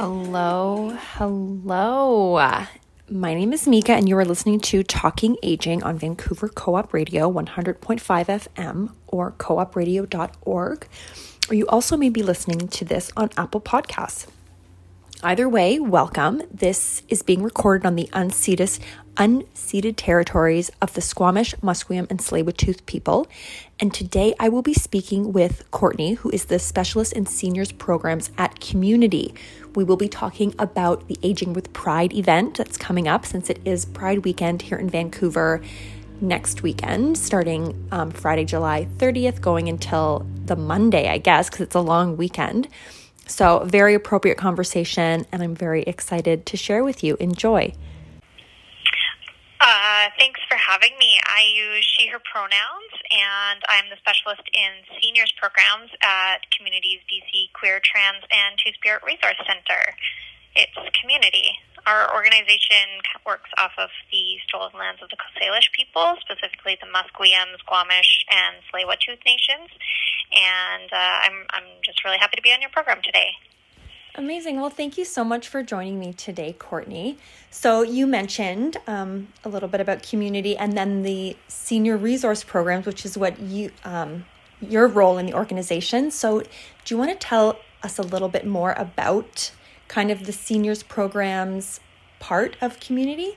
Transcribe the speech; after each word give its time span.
Hello, 0.00 0.96
hello. 1.14 2.38
My 3.10 3.34
name 3.34 3.52
is 3.52 3.66
Mika, 3.66 3.94
and 3.94 4.08
you 4.08 4.16
are 4.16 4.24
listening 4.24 4.60
to 4.60 4.84
Talking 4.84 5.36
Aging 5.42 5.82
on 5.82 5.98
Vancouver 5.98 6.48
Co 6.48 6.76
op 6.76 6.94
Radio 6.94 7.28
100.5 7.28 7.98
FM 7.98 8.92
or 9.08 9.32
coopradio.org. 9.32 10.86
Or 11.48 11.54
you 11.54 11.66
also 11.66 11.96
may 11.96 12.10
be 12.10 12.22
listening 12.22 12.68
to 12.68 12.84
this 12.84 13.10
on 13.16 13.30
Apple 13.36 13.60
Podcasts. 13.60 14.28
Either 15.20 15.48
way, 15.48 15.80
welcome. 15.80 16.40
This 16.54 17.02
is 17.08 17.24
being 17.24 17.42
recorded 17.42 17.84
on 17.84 17.96
the 17.96 18.08
unceded, 18.12 18.78
unceded 19.16 19.94
territories 19.96 20.70
of 20.80 20.94
the 20.94 21.00
Squamish, 21.00 21.56
Musqueam, 21.56 22.08
and 22.08 22.20
Tsleil-Waututh 22.20 22.86
people. 22.86 23.26
And 23.80 23.92
today 23.92 24.36
I 24.38 24.48
will 24.48 24.62
be 24.62 24.74
speaking 24.74 25.32
with 25.32 25.68
Courtney, 25.72 26.12
who 26.12 26.30
is 26.30 26.44
the 26.44 26.60
specialist 26.60 27.14
in 27.14 27.26
seniors 27.26 27.72
programs 27.72 28.30
at 28.38 28.60
Qmunity. 28.60 29.36
We 29.74 29.82
will 29.82 29.96
be 29.96 30.08
talking 30.08 30.54
about 30.56 31.08
the 31.08 31.18
Aging 31.24 31.52
with 31.52 31.72
Pride 31.72 32.12
event 32.12 32.56
that's 32.56 32.76
coming 32.76 33.08
up 33.08 33.26
since 33.26 33.50
it 33.50 33.58
is 33.64 33.86
Pride 33.86 34.24
weekend 34.24 34.62
here 34.62 34.78
in 34.78 34.88
Vancouver 34.88 35.60
next 36.20 36.62
weekend, 36.62 37.18
starting 37.18 37.88
um, 37.90 38.12
Friday, 38.12 38.44
July 38.44 38.86
30th, 38.98 39.40
going 39.40 39.68
until 39.68 40.24
the 40.44 40.54
Monday, 40.54 41.08
I 41.08 41.18
guess, 41.18 41.50
because 41.50 41.62
it's 41.62 41.74
a 41.74 41.80
long 41.80 42.16
weekend. 42.16 42.68
So, 43.28 43.60
very 43.66 43.94
appropriate 43.94 44.38
conversation, 44.38 45.26
and 45.30 45.42
I'm 45.42 45.54
very 45.54 45.82
excited 45.82 46.46
to 46.46 46.56
share 46.56 46.82
with 46.82 47.04
you. 47.04 47.16
Enjoy. 47.20 47.74
Uh, 49.60 50.08
thanks 50.18 50.40
for 50.48 50.56
having 50.56 50.96
me. 50.98 51.20
I 51.26 51.44
use 51.44 51.84
she, 51.84 52.08
her 52.08 52.20
pronouns, 52.24 52.94
and 53.12 53.60
I'm 53.68 53.90
the 53.90 53.96
specialist 54.00 54.48
in 54.54 54.80
seniors 55.02 55.32
programs 55.36 55.90
at 56.00 56.48
Qmunity's 56.48 57.04
BC 57.04 57.52
Queer, 57.52 57.80
Trans, 57.84 58.24
and 58.32 58.58
Two 58.64 58.72
Spirit 58.72 59.02
Resource 59.04 59.36
Center. 59.44 59.92
It's 60.56 60.78
Qmunity. 60.96 61.52
Our 61.88 62.14
organization 62.14 63.00
works 63.24 63.48
off 63.56 63.72
of 63.78 63.88
the 64.12 64.36
stolen 64.46 64.72
lands 64.78 65.00
of 65.02 65.08
the 65.08 65.16
Salish 65.40 65.72
people, 65.72 66.16
specifically 66.20 66.76
the 66.78 66.86
Musqueam, 66.86 67.58
Squamish, 67.60 68.26
and 68.30 68.56
Tsleil-Waututh 68.68 69.24
nations. 69.24 69.70
And 70.30 70.92
uh, 70.92 70.96
I'm, 71.24 71.46
I'm 71.48 71.64
just 71.82 72.04
really 72.04 72.18
happy 72.18 72.36
to 72.36 72.42
be 72.42 72.52
on 72.52 72.60
your 72.60 72.68
program 72.68 72.98
today. 73.02 73.30
Amazing. 74.16 74.60
Well, 74.60 74.68
thank 74.68 74.98
you 74.98 75.06
so 75.06 75.24
much 75.24 75.48
for 75.48 75.62
joining 75.62 75.98
me 75.98 76.12
today, 76.12 76.52
Courtney. 76.58 77.16
So, 77.50 77.80
you 77.80 78.06
mentioned 78.06 78.76
um, 78.86 79.28
a 79.42 79.48
little 79.48 79.68
bit 79.68 79.80
about 79.80 80.02
Qmunity 80.02 80.56
and 80.58 80.76
then 80.76 81.04
the 81.04 81.38
senior 81.46 81.96
resource 81.96 82.44
programs, 82.44 82.84
which 82.84 83.06
is 83.06 83.16
what 83.16 83.40
you 83.40 83.70
um, 83.84 84.26
your 84.60 84.88
role 84.88 85.16
in 85.16 85.24
the 85.24 85.34
organization. 85.34 86.10
So, 86.10 86.40
do 86.40 86.94
you 86.94 86.98
want 86.98 87.12
to 87.12 87.16
tell 87.16 87.60
us 87.82 87.98
a 87.98 88.02
little 88.02 88.28
bit 88.28 88.44
more 88.44 88.72
about 88.72 89.52
kind 89.88 90.10
of 90.10 90.26
the 90.26 90.32
seniors 90.32 90.82
programs 90.82 91.80
part 92.20 92.56
of 92.60 92.78
Qmunity? 92.78 93.36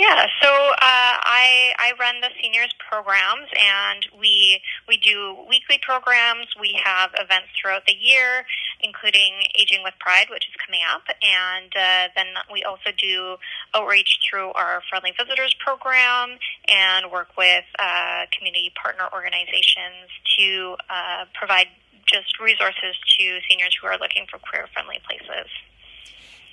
Yeah, 0.00 0.24
so 0.40 0.48
uh, 0.48 0.76
I 0.80 1.74
I 1.76 1.92
run 2.00 2.22
the 2.22 2.30
seniors 2.40 2.72
programs, 2.88 3.48
and 3.52 4.06
we 4.18 4.62
we 4.88 4.96
do 4.96 5.36
weekly 5.46 5.78
programs. 5.82 6.46
We 6.58 6.80
have 6.82 7.10
events 7.20 7.48
throughout 7.60 7.84
the 7.86 7.92
year, 7.92 8.46
including 8.80 9.34
Aging 9.54 9.82
with 9.84 9.92
Pride, 10.00 10.28
which 10.30 10.48
is 10.48 10.54
coming 10.64 10.80
up, 10.88 11.02
and 11.20 11.68
uh, 11.76 12.08
then 12.16 12.32
we 12.50 12.62
also 12.62 12.96
do 12.96 13.36
outreach 13.74 14.20
through 14.24 14.56
our 14.56 14.80
Friendly 14.88 15.12
Visitors 15.20 15.54
program 15.60 16.38
and 16.66 17.12
work 17.12 17.36
with 17.36 17.68
uh, 17.78 18.24
community 18.32 18.72
partner 18.80 19.04
organizations 19.12 20.08
to 20.38 20.76
uh, 20.88 21.28
provide 21.34 21.68
just 22.06 22.38
resources 22.40 22.96
to 23.18 23.38
seniors 23.48 23.76
who 23.80 23.86
are 23.86 23.98
looking 23.98 24.26
for 24.30 24.38
queer 24.38 24.66
friendly 24.72 24.98
places. 25.06 25.50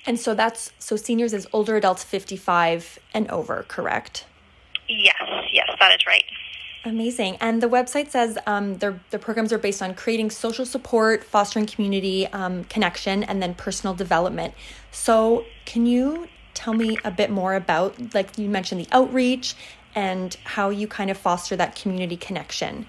And 0.06 0.18
so 0.18 0.34
that's 0.34 0.72
so 0.78 0.96
seniors 0.96 1.32
is 1.32 1.46
older 1.52 1.76
adults 1.76 2.04
55 2.04 2.98
and 3.12 3.28
over, 3.30 3.64
correct? 3.68 4.24
Yes, 4.88 5.14
yes, 5.52 5.68
that 5.80 5.94
is 5.94 6.06
right. 6.06 6.24
Amazing. 6.84 7.36
And 7.40 7.62
the 7.62 7.68
website 7.68 8.10
says 8.10 8.38
um, 8.46 8.78
their 8.78 8.98
the 9.10 9.18
programs 9.18 9.52
are 9.52 9.58
based 9.58 9.82
on 9.82 9.94
creating 9.94 10.30
social 10.30 10.64
support, 10.64 11.24
fostering 11.24 11.66
community 11.66 12.26
um, 12.28 12.64
connection, 12.64 13.24
and 13.24 13.42
then 13.42 13.54
personal 13.54 13.94
development. 13.94 14.54
So, 14.92 15.44
can 15.66 15.84
you 15.86 16.28
tell 16.54 16.72
me 16.72 16.96
a 17.04 17.10
bit 17.10 17.30
more 17.30 17.54
about, 17.54 18.14
like 18.14 18.38
you 18.38 18.48
mentioned, 18.48 18.80
the 18.80 18.88
outreach 18.92 19.54
and 19.94 20.36
how 20.44 20.70
you 20.70 20.88
kind 20.88 21.10
of 21.10 21.18
foster 21.18 21.56
that 21.56 21.76
community 21.76 22.16
connection? 22.16 22.86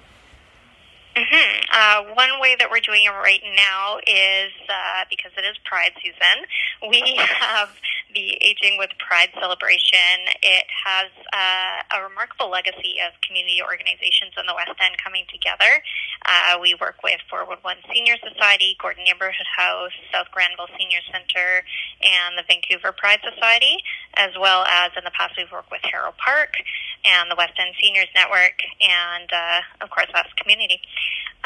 Mm-hmm. 1.15 1.58
Uh, 1.79 2.03
one 2.11 2.43
way 2.43 2.59
that 2.59 2.67
we're 2.67 2.83
doing 2.83 3.07
it 3.07 3.15
right 3.23 3.39
now 3.55 4.03
is 4.03 4.51
uh, 4.67 5.07
because 5.07 5.31
it 5.39 5.47
is 5.47 5.55
Pride 5.63 5.95
season. 6.03 6.43
We 6.83 6.99
have 7.39 7.71
the 8.11 8.35
Aging 8.43 8.75
with 8.75 8.91
Pride 8.99 9.31
celebration. 9.39 10.27
It 10.43 10.67
has 10.67 11.07
uh, 11.31 11.95
a 11.95 12.03
remarkable 12.03 12.51
legacy 12.51 12.99
of 12.99 13.15
community 13.23 13.63
organizations 13.63 14.35
in 14.35 14.43
the 14.43 14.51
West 14.51 14.75
End 14.75 14.99
coming 14.99 15.23
together. 15.31 15.79
Uh, 16.27 16.59
we 16.59 16.75
work 16.83 16.99
with 16.99 17.23
411 17.31 17.63
Senior 17.95 18.19
Society, 18.19 18.75
Gordon 18.75 19.07
Neighborhood 19.07 19.47
House, 19.47 19.95
South 20.11 20.27
Granville 20.35 20.67
Senior 20.75 20.99
Center, 21.07 21.63
and 22.03 22.35
the 22.35 22.43
Vancouver 22.43 22.91
Pride 22.91 23.23
Society, 23.23 23.79
as 24.19 24.35
well 24.35 24.67
as 24.67 24.91
in 24.99 25.07
the 25.07 25.15
past 25.15 25.39
we've 25.39 25.51
worked 25.51 25.71
with 25.71 25.79
Haro 25.87 26.11
Park 26.19 26.59
and 27.07 27.31
the 27.31 27.39
West 27.39 27.55
End 27.55 27.71
Seniors 27.79 28.11
Network, 28.11 28.59
and 28.83 29.31
uh, 29.31 29.61
of 29.79 29.89
course, 29.89 30.11
us 30.13 30.27
Qmunity. 30.35 30.83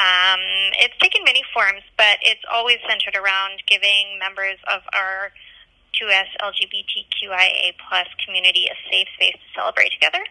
Um, 0.02 0.42
it's 0.82 0.98
taken 0.98 1.22
many 1.24 1.46
forms, 1.54 1.86
but 2.02 2.18
it's 2.26 2.42
always 2.50 2.82
centered 2.90 3.14
around 3.14 3.62
giving 3.70 4.18
members 4.18 4.58
of 4.66 4.82
our 4.98 5.30
2S 6.02 6.34
LGBTQIA 6.42 7.78
plus 7.78 8.10
community 8.26 8.66
a 8.66 8.76
safe 8.90 9.08
space 9.14 9.38
to 9.38 9.50
celebrate 9.54 9.94
together. 9.94 10.26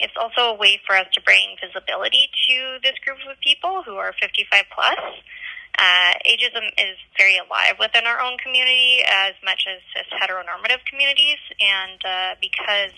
It's 0.00 0.16
also 0.16 0.50
a 0.50 0.56
way 0.56 0.80
for 0.86 0.96
us 0.96 1.06
to 1.12 1.20
bring 1.20 1.60
visibility 1.60 2.32
to 2.48 2.80
this 2.82 2.96
group 3.04 3.20
of 3.28 3.36
people 3.44 3.84
who 3.84 3.96
are 4.00 4.16
55 4.16 4.64
plus. 4.72 4.98
Uh, 5.78 6.12
ageism 6.28 6.68
is 6.76 6.96
very 7.16 7.38
alive 7.38 7.80
within 7.80 8.04
our 8.04 8.20
own 8.20 8.36
community 8.38 9.00
as 9.08 9.32
much 9.44 9.64
as 9.64 9.80
cis 9.96 10.08
heteronormative 10.12 10.84
communities, 10.88 11.40
and 11.60 12.00
uh, 12.04 12.34
because 12.40 12.92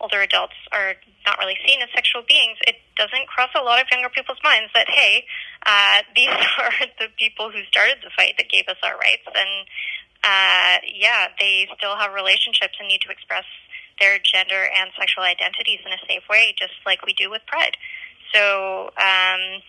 older 0.00 0.20
adults 0.20 0.56
are 0.72 0.94
not 1.24 1.38
really 1.38 1.56
seen 1.66 1.80
as 1.82 1.88
sexual 1.94 2.22
beings, 2.28 2.58
it 2.66 2.76
doesn't 2.96 3.26
cross 3.28 3.50
a 3.56 3.62
lot 3.62 3.80
of 3.80 3.86
younger 3.90 4.08
people's 4.08 4.40
minds 4.44 4.70
that, 4.74 4.88
hey, 4.90 5.24
uh, 5.64 6.02
these 6.16 6.28
are 6.58 6.86
the 6.98 7.08
people 7.18 7.50
who 7.50 7.62
started 7.70 7.98
the 8.02 8.10
fight 8.16 8.34
that 8.38 8.50
gave 8.50 8.68
us 8.68 8.76
our 8.82 8.98
rights. 8.98 9.26
And 9.26 9.66
uh, 10.24 10.82
yeah, 10.84 11.28
they 11.38 11.68
still 11.78 11.96
have 11.96 12.12
relationships 12.12 12.74
and 12.78 12.88
need 12.88 13.00
to 13.02 13.10
express 13.10 13.44
their 14.00 14.18
gender 14.18 14.68
and 14.76 14.90
sexual 14.98 15.24
identities 15.24 15.80
in 15.84 15.92
a 15.92 16.00
safe 16.06 16.24
way, 16.28 16.54
just 16.58 16.74
like 16.84 17.04
we 17.06 17.14
do 17.14 17.30
with 17.30 17.42
Pride. 17.46 17.76
So, 18.34 18.90
um, 18.98 19.62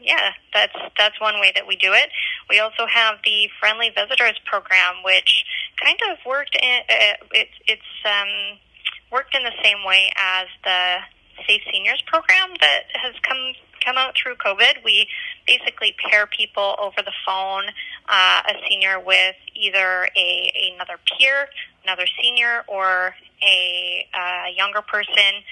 yeah, 0.00 0.32
that's 0.52 0.74
that's 0.96 1.20
one 1.20 1.40
way 1.40 1.52
that 1.54 1.66
we 1.66 1.76
do 1.76 1.92
it. 1.92 2.10
We 2.48 2.58
also 2.58 2.86
have 2.86 3.16
the 3.24 3.48
Friendly 3.60 3.90
Visitors 3.90 4.38
program, 4.44 5.02
which 5.04 5.44
kind 5.82 5.98
of 6.10 6.18
worked. 6.26 6.56
In, 6.56 6.80
uh, 6.88 7.14
it's 7.32 7.56
it's 7.68 7.92
um, 8.04 8.58
worked 9.12 9.34
in 9.34 9.42
the 9.42 9.52
same 9.62 9.84
way 9.84 10.10
as 10.16 10.46
the 10.64 10.98
Safe 11.46 11.62
Seniors 11.72 12.02
program 12.06 12.50
that 12.60 12.82
has 12.94 13.14
come 13.22 13.54
come 13.84 13.96
out 13.96 14.14
through 14.16 14.36
COVID. 14.36 14.84
We 14.84 15.08
basically 15.46 15.94
pair 16.08 16.26
people 16.26 16.76
over 16.78 17.02
the 17.02 17.12
phone, 17.26 17.64
uh, 18.08 18.42
a 18.48 18.54
senior 18.68 19.00
with 19.00 19.36
either 19.54 20.08
a 20.16 20.72
another 20.74 20.98
peer, 21.18 21.48
another 21.84 22.06
senior, 22.20 22.64
or 22.68 23.14
a 23.42 24.06
uh, 24.14 24.50
younger 24.54 24.82
person, 24.82 25.42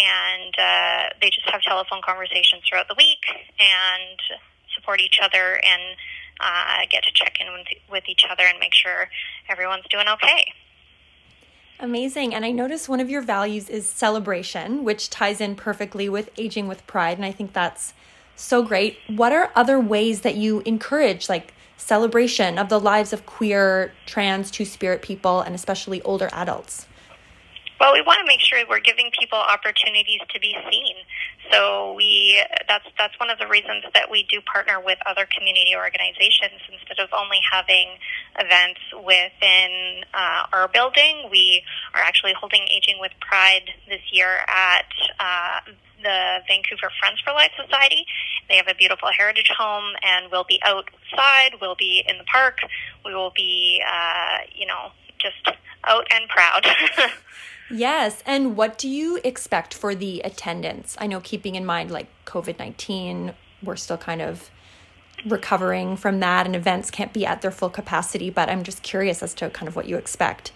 and 0.00 0.54
uh, 0.58 1.02
they 1.20 1.30
just 1.30 1.48
have 1.50 1.62
telephone 1.62 2.00
conversations 2.04 2.62
throughout 2.68 2.88
the 2.88 2.94
week 2.96 3.20
and 3.58 4.18
support 4.74 5.00
each 5.00 5.18
other 5.22 5.60
and 5.62 5.96
uh, 6.40 6.86
get 6.90 7.02
to 7.04 7.12
check 7.12 7.36
in 7.40 7.52
with, 7.52 7.66
with 7.90 8.04
each 8.08 8.24
other 8.30 8.44
and 8.44 8.58
make 8.58 8.74
sure 8.74 9.08
everyone's 9.48 9.84
doing 9.90 10.06
okay. 10.08 10.52
Amazing. 11.78 12.34
And 12.34 12.44
I 12.44 12.50
notice 12.50 12.88
one 12.88 13.00
of 13.00 13.08
your 13.08 13.22
values 13.22 13.70
is 13.70 13.88
celebration, 13.88 14.84
which 14.84 15.08
ties 15.08 15.40
in 15.40 15.54
perfectly 15.54 16.08
with 16.08 16.28
aging 16.36 16.68
with 16.68 16.86
pride. 16.86 17.16
And 17.16 17.24
I 17.24 17.32
think 17.32 17.52
that's 17.52 17.94
so 18.36 18.62
great. 18.62 18.98
What 19.06 19.32
are 19.32 19.50
other 19.54 19.80
ways 19.80 20.20
that 20.20 20.36
you 20.36 20.60
encourage, 20.66 21.28
like 21.28 21.54
celebration 21.78 22.58
of 22.58 22.68
the 22.68 22.78
lives 22.78 23.14
of 23.14 23.24
queer, 23.24 23.92
trans, 24.04 24.50
two 24.50 24.66
spirit 24.66 25.00
people, 25.00 25.40
and 25.40 25.54
especially 25.54 26.02
older 26.02 26.28
adults? 26.32 26.86
Well, 27.80 27.94
we 27.94 28.02
want 28.02 28.20
to 28.20 28.26
make 28.28 28.40
sure 28.40 28.60
we're 28.68 28.84
giving 28.84 29.10
people 29.18 29.38
opportunities 29.38 30.20
to 30.28 30.38
be 30.38 30.54
seen. 30.70 30.96
So 31.50 31.94
we 31.96 32.44
that's 32.68 32.84
that's 32.98 33.18
one 33.18 33.30
of 33.30 33.38
the 33.38 33.48
reasons 33.48 33.84
that 33.94 34.10
we 34.10 34.28
do 34.28 34.44
partner 34.44 34.78
with 34.84 34.98
other 35.06 35.26
community 35.26 35.72
organizations 35.74 36.60
instead 36.68 37.00
of 37.02 37.08
only 37.16 37.40
having 37.50 37.96
events 38.38 38.80
within 38.92 40.04
uh, 40.12 40.52
our 40.52 40.68
building. 40.68 41.32
We 41.32 41.62
are 41.94 42.02
actually 42.02 42.34
holding 42.38 42.68
Aging 42.68 43.00
with 43.00 43.12
Pride 43.18 43.72
this 43.88 44.04
year 44.12 44.44
at 44.46 44.92
uh, 45.18 45.72
the 46.04 46.44
Vancouver 46.46 46.92
Friends 47.00 47.24
for 47.24 47.32
Life 47.32 47.56
Society. 47.56 48.04
They 48.50 48.56
have 48.56 48.68
a 48.68 48.74
beautiful 48.74 49.08
heritage 49.08 49.50
home, 49.56 49.96
and 50.04 50.30
we'll 50.30 50.44
be 50.44 50.60
outside. 50.64 51.56
We'll 51.62 51.80
be 51.80 52.04
in 52.06 52.18
the 52.18 52.24
park. 52.24 52.58
We 53.06 53.14
will 53.14 53.32
be, 53.34 53.80
uh, 53.80 54.44
you 54.54 54.66
know, 54.66 54.92
just 55.18 55.56
out 55.84 56.06
and 56.12 56.28
proud. 56.28 56.66
yes. 57.70 58.22
And 58.26 58.56
what 58.56 58.78
do 58.78 58.88
you 58.88 59.20
expect 59.24 59.74
for 59.74 59.94
the 59.94 60.20
attendance? 60.20 60.96
I 60.98 61.06
know, 61.06 61.20
keeping 61.20 61.54
in 61.54 61.64
mind 61.64 61.90
like 61.90 62.08
COVID 62.26 62.58
19, 62.58 63.34
we're 63.62 63.76
still 63.76 63.98
kind 63.98 64.22
of 64.22 64.50
recovering 65.26 65.96
from 65.96 66.20
that, 66.20 66.46
and 66.46 66.56
events 66.56 66.90
can't 66.90 67.12
be 67.12 67.26
at 67.26 67.42
their 67.42 67.50
full 67.50 67.70
capacity, 67.70 68.30
but 68.30 68.48
I'm 68.48 68.62
just 68.62 68.82
curious 68.82 69.22
as 69.22 69.34
to 69.34 69.50
kind 69.50 69.68
of 69.68 69.76
what 69.76 69.86
you 69.86 69.96
expect. 69.96 70.52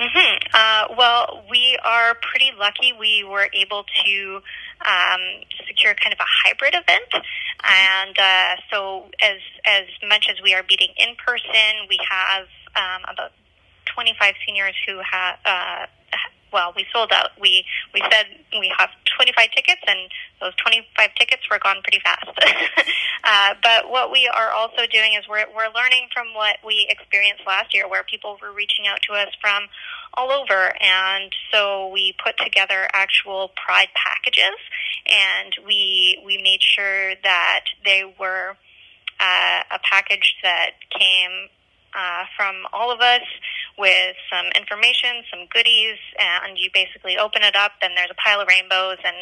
Mm-hmm. 0.00 0.46
Uh, 0.52 0.94
well, 0.96 1.44
we 1.50 1.78
are 1.84 2.14
pretty 2.14 2.50
lucky. 2.58 2.92
We 2.98 3.24
were 3.24 3.48
able 3.52 3.84
to 4.04 4.40
um, 4.84 5.20
secure 5.66 5.94
kind 5.94 6.12
of 6.12 6.18
a 6.18 6.26
hybrid 6.44 6.74
event, 6.74 7.24
and 7.62 8.18
uh, 8.18 8.56
so 8.70 9.10
as 9.22 9.38
as 9.64 9.84
much 10.08 10.28
as 10.28 10.42
we 10.42 10.54
are 10.54 10.64
meeting 10.68 10.88
in 10.96 11.14
person, 11.24 11.86
we 11.88 11.98
have 12.08 12.46
um, 12.74 13.02
about 13.08 13.30
25 13.94 14.34
seniors 14.46 14.74
who 14.86 14.98
have. 14.98 15.38
Uh, 15.44 15.86
well, 16.52 16.72
we 16.76 16.84
sold 16.92 17.10
out. 17.12 17.30
We 17.40 17.64
we 17.94 18.02
said 18.10 18.26
we 18.52 18.72
have 18.76 18.90
25 19.16 19.50
tickets, 19.56 19.80
and 19.86 20.10
those 20.40 20.54
25 20.56 21.14
tickets 21.18 21.42
were 21.50 21.58
gone 21.58 21.80
pretty 21.82 22.00
fast. 22.04 22.28
uh, 23.24 23.54
but 23.62 23.90
what 23.90 24.12
we 24.12 24.28
are 24.28 24.50
also 24.50 24.86
doing 24.92 25.14
is 25.14 25.24
we're 25.28 25.46
we're 25.56 25.72
learning 25.74 26.08
from 26.12 26.34
what 26.34 26.58
we 26.64 26.86
experienced 26.90 27.42
last 27.46 27.74
year, 27.74 27.88
where 27.88 28.04
people 28.04 28.36
were 28.40 28.52
reaching 28.52 28.86
out 28.86 29.00
to 29.08 29.14
us 29.14 29.28
from 29.40 29.64
all 30.14 30.30
over, 30.30 30.76
and 30.80 31.32
so 31.50 31.88
we 31.88 32.14
put 32.22 32.36
together 32.36 32.86
actual 32.92 33.50
Pride 33.56 33.88
packages, 33.96 34.60
and 35.06 35.56
we 35.66 36.20
we 36.24 36.36
made 36.42 36.60
sure 36.60 37.14
that 37.24 37.64
they 37.84 38.04
were 38.20 38.56
uh, 39.20 39.62
a 39.70 39.78
package 39.90 40.36
that 40.42 40.72
came 40.90 41.48
uh, 41.94 42.24
from 42.36 42.66
all 42.72 42.90
of 42.90 43.00
us 43.00 43.22
with 43.78 44.16
some 44.30 44.46
information, 44.54 45.24
some 45.30 45.46
goodies, 45.52 45.96
and 46.18 46.58
you 46.58 46.68
basically 46.72 47.16
open 47.16 47.42
it 47.42 47.56
up, 47.56 47.72
and 47.82 47.96
there's 47.96 48.10
a 48.10 48.20
pile 48.20 48.40
of 48.40 48.48
rainbows, 48.48 48.98
and 49.04 49.16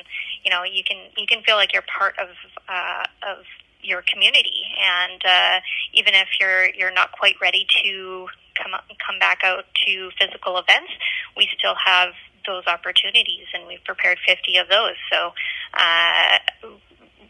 you 0.44 0.50
know 0.50 0.62
you 0.64 0.82
can 0.84 0.98
you 1.16 1.26
can 1.26 1.42
feel 1.42 1.56
like 1.56 1.72
you're 1.72 1.86
part 1.86 2.14
of 2.18 2.28
uh, 2.68 3.04
of 3.22 3.44
your 3.82 4.02
community, 4.10 4.62
and 4.78 5.22
uh, 5.24 5.60
even 5.92 6.14
if 6.14 6.28
you're 6.40 6.68
you're 6.74 6.92
not 6.92 7.12
quite 7.12 7.34
ready 7.40 7.66
to 7.82 8.26
come 8.54 8.72
come 9.04 9.18
back 9.18 9.40
out 9.44 9.64
to 9.86 10.10
physical 10.20 10.58
events, 10.58 10.92
we 11.36 11.48
still 11.56 11.74
have 11.84 12.10
those 12.46 12.66
opportunities, 12.66 13.46
and 13.54 13.66
we've 13.66 13.84
prepared 13.84 14.18
50 14.26 14.56
of 14.58 14.68
those. 14.68 14.96
So. 15.12 15.32
Uh, 15.74 16.38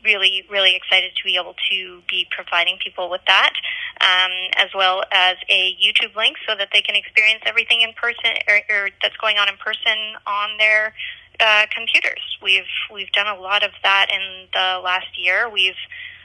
really, 0.05 0.45
really 0.51 0.77
excited 0.77 1.13
to 1.17 1.25
be 1.25 1.37
able 1.37 1.55
to 1.71 2.03
be 2.09 2.27
providing 2.31 2.79
people 2.83 3.11
with 3.11 3.23
that, 3.27 3.53
um, 4.01 4.33
as 4.57 4.69
well 4.75 5.03
as 5.13 5.37
a 5.49 5.77
YouTube 5.77 6.15
link 6.17 6.37
so 6.49 6.55
that 6.57 6.69
they 6.73 6.83
can 6.83 6.95
experience 6.95 7.43
everything 7.47 7.83
in 7.83 7.93
person 7.95 8.37
or, 8.49 8.61
or 8.69 8.89
that's 9.03 9.17
going 9.17 9.39
on 9.39 9.49
in 9.49 9.57
person 9.57 10.17
on 10.27 10.59
their 10.59 10.95
uh, 11.41 11.67
computers. 11.75 12.21
We've 12.43 12.71
we've 12.93 13.11
done 13.13 13.27
a 13.27 13.41
lot 13.41 13.63
of 13.63 13.71
that 13.83 14.09
in 14.11 14.49
the 14.53 14.81
last 14.83 15.09
year. 15.17 15.49
We've 15.49 15.81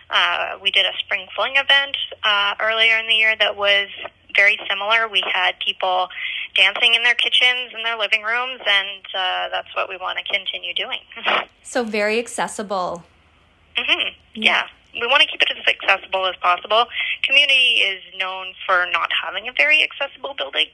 uh, 0.10 0.58
we 0.62 0.72
did 0.72 0.86
a 0.86 0.98
spring 1.00 1.28
fling 1.36 1.54
event 1.56 1.98
uh, 2.24 2.56
earlier 2.60 2.98
in 2.98 3.08
the 3.08 3.16
year 3.16 3.36
that 3.40 3.56
was 3.56 3.88
very 4.36 4.60
similar. 4.70 5.08
We 5.08 5.24
had 5.34 5.54
people 5.66 6.10
dancing 6.56 6.94
in 6.94 7.04
their 7.04 7.16
kitchens 7.16 7.72
and 7.74 7.86
their 7.86 7.98
living 7.98 8.22
rooms, 8.22 8.60
and 8.66 9.06
uh, 9.18 9.50
that's 9.52 9.74
what 9.76 9.90
we 9.90 9.98
want 9.98 10.20
to 10.20 10.24
continue 10.24 10.74
doing. 10.74 11.00
so 11.64 11.84
very 11.84 12.20
accessible 12.20 13.04
Mm-hmm. 13.78 14.42
Yeah. 14.42 14.68
We 14.94 15.08
want 15.08 15.22
to 15.24 15.28
keep 15.28 15.42
it 15.42 15.52
as 15.52 15.66
accessible 15.68 16.26
as 16.26 16.36
possible. 16.38 16.86
Qmunity 17.24 17.84
is 17.84 18.02
known 18.18 18.54
for 18.66 18.88
not 18.92 19.10
having 19.12 19.48
a 19.48 19.52
very 19.52 19.84
accessible 19.84 20.34
building. 20.38 20.68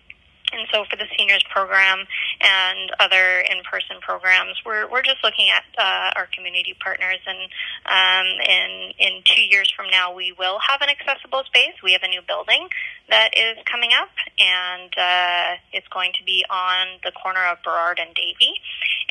And 0.51 0.67
so 0.71 0.85
for 0.89 0.95
the 0.95 1.07
seniors 1.17 1.43
program 1.49 2.05
and 2.41 2.91
other 2.99 3.39
in-person 3.39 3.97
programs, 4.01 4.59
we're, 4.65 4.89
we're 4.89 5.01
just 5.01 5.23
looking 5.23 5.49
at 5.49 5.63
uh, 5.77 6.19
our 6.19 6.27
community 6.35 6.75
partners. 6.79 7.19
And 7.25 7.41
um, 7.87 8.27
in, 8.43 8.71
in 8.99 9.13
two 9.23 9.41
years 9.41 9.71
from 9.75 9.87
now, 9.89 10.13
we 10.13 10.35
will 10.37 10.59
have 10.59 10.81
an 10.81 10.89
accessible 10.89 11.43
space. 11.45 11.75
We 11.83 11.93
have 11.93 12.03
a 12.03 12.09
new 12.09 12.21
building 12.27 12.67
that 13.09 13.31
is 13.35 13.57
coming 13.69 13.91
up, 13.91 14.11
and 14.39 14.91
uh, 14.95 15.59
it's 15.73 15.87
going 15.89 16.11
to 16.19 16.23
be 16.23 16.45
on 16.49 16.99
the 17.03 17.11
corner 17.11 17.43
of 17.47 17.57
Burrard 17.63 17.99
and 17.99 18.13
Davie. 18.15 18.55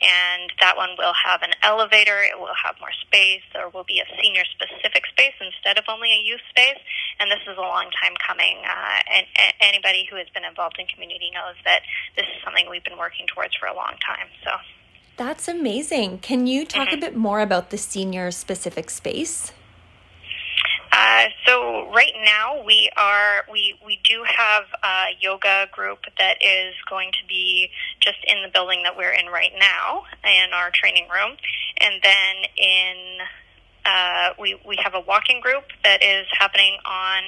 And 0.00 0.52
that 0.60 0.76
one 0.76 0.96
will 0.96 1.12
have 1.12 1.42
an 1.42 1.52
elevator. 1.62 2.24
It 2.24 2.40
will 2.40 2.56
have 2.56 2.76
more 2.80 2.92
space. 3.04 3.44
There 3.52 3.68
will 3.68 3.84
be 3.84 4.00
a 4.00 4.08
senior-specific 4.20 5.04
space 5.12 5.36
instead 5.40 5.76
of 5.76 5.84
only 5.88 6.08
a 6.12 6.20
youth 6.24 6.40
space. 6.48 6.80
And 7.20 7.28
this 7.30 7.44
is 7.44 7.56
a 7.56 7.60
long 7.60 7.92
time 8.00 8.16
coming. 8.16 8.64
Uh, 8.64 9.00
and, 9.12 9.26
and 9.36 9.52
anybody 9.60 10.08
who 10.08 10.16
has 10.16 10.28
been 10.32 10.44
involved 10.44 10.80
in 10.80 10.88
Qmunity 10.88 11.29
knows 11.32 11.56
that 11.64 11.80
this 12.16 12.26
is 12.26 12.42
something 12.44 12.68
we've 12.70 12.84
been 12.84 12.98
working 12.98 13.26
towards 13.26 13.54
for 13.56 13.66
a 13.66 13.74
long 13.74 13.94
time. 14.06 14.28
So 14.44 14.50
that's 15.16 15.48
amazing. 15.48 16.18
Can 16.18 16.46
you 16.46 16.64
talk 16.64 16.88
mm-hmm. 16.88 16.96
a 16.96 17.00
bit 17.00 17.16
more 17.16 17.40
about 17.40 17.70
the 17.70 17.78
senior 17.78 18.30
specific 18.30 18.88
space? 18.90 19.52
Uh, 20.92 21.26
so 21.46 21.90
right 21.94 22.12
now 22.24 22.62
we 22.64 22.90
are 22.96 23.44
we 23.50 23.74
we 23.84 24.00
do 24.04 24.24
have 24.24 24.64
a 24.82 25.04
yoga 25.20 25.68
group 25.72 26.00
that 26.18 26.36
is 26.42 26.74
going 26.88 27.10
to 27.12 27.26
be 27.28 27.70
just 28.00 28.18
in 28.26 28.42
the 28.42 28.48
building 28.48 28.82
that 28.82 28.96
we're 28.96 29.12
in 29.12 29.26
right 29.26 29.52
now 29.58 30.04
in 30.24 30.52
our 30.52 30.70
training 30.70 31.06
room, 31.08 31.36
and 31.78 32.02
then 32.02 32.34
in 32.56 33.18
uh, 33.84 34.30
we 34.38 34.60
we 34.66 34.76
have 34.82 34.94
a 34.94 35.00
walking 35.00 35.40
group 35.40 35.64
that 35.84 36.02
is 36.02 36.26
happening 36.38 36.76
on 36.84 37.22